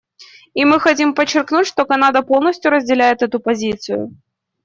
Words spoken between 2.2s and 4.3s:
полностью разделяет эту позицию.